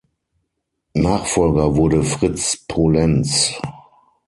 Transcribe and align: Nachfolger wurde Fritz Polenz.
Nachfolger 0.95 1.75
wurde 1.75 2.01
Fritz 2.01 2.57
Polenz. 2.67 3.53